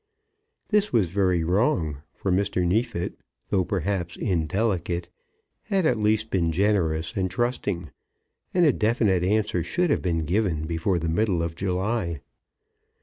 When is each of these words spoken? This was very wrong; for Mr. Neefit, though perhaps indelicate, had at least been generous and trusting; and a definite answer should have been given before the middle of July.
This 0.69 0.91
was 0.91 1.09
very 1.09 1.43
wrong; 1.43 2.01
for 2.15 2.31
Mr. 2.31 2.65
Neefit, 2.65 3.19
though 3.49 3.63
perhaps 3.63 4.17
indelicate, 4.17 5.09
had 5.65 5.85
at 5.85 5.99
least 5.99 6.31
been 6.31 6.51
generous 6.51 7.15
and 7.15 7.29
trusting; 7.29 7.91
and 8.51 8.65
a 8.65 8.73
definite 8.73 9.21
answer 9.23 9.61
should 9.63 9.91
have 9.91 10.01
been 10.01 10.25
given 10.25 10.65
before 10.65 10.97
the 10.97 11.07
middle 11.07 11.43
of 11.43 11.53
July. 11.55 12.21